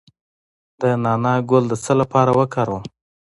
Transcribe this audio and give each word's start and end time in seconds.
د 0.79 0.81
نعناع 1.03 1.39
ګل 1.49 1.63
د 1.69 1.73
څه 1.83 1.93
لپاره 2.01 2.31
وکاروم؟ 2.39 2.83